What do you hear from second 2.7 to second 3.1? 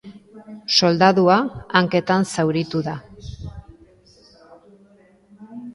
da.